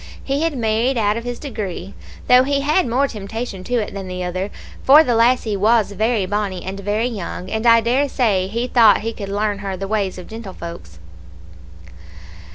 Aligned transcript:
He 0.23 0.41
had 0.41 0.57
married 0.57 0.97
out 0.97 1.15
of 1.15 1.25
his 1.25 1.37
degree, 1.37 1.93
though 2.27 2.41
he 2.41 2.61
had 2.61 2.87
more 2.87 3.07
temptation 3.07 3.63
to 3.65 3.75
it 3.75 3.93
than 3.93 4.07
the 4.07 4.23
other, 4.23 4.49
for 4.83 5.03
the 5.03 5.13
lassie 5.13 5.55
was 5.55 5.91
very 5.91 6.25
bonnie, 6.25 6.63
and 6.63 6.79
very 6.79 7.05
young, 7.05 7.51
and 7.51 7.67
I 7.67 7.81
dare 7.81 8.09
say 8.09 8.47
he 8.47 8.65
thought 8.67 9.01
he 9.01 9.13
could 9.13 9.29
learn 9.29 9.59
her 9.59 9.77
the 9.77 9.87
ways 9.87 10.17
of 10.17 10.25
gentlefolks. 10.25 10.97